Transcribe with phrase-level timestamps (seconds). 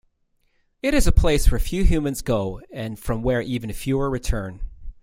[0.81, 4.59] It is a place where few humans go and from where even fewer return.